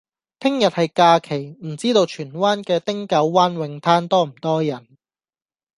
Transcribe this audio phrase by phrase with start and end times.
[0.39, 4.97] 聽日係假期，唔知道荃灣嘅汀九灣泳灘多唔多人？